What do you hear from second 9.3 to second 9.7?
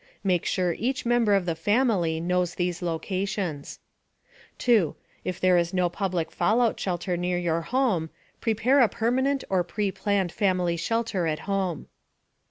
or